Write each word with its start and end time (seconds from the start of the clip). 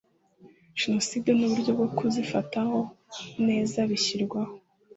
jenoside 0.79 1.29
n 1.33 1.41
uburyo 1.47 1.71
bwo 1.77 1.87
kuzifata 1.97 2.61
neza 3.47 3.79
bishyirwaho 3.89 4.53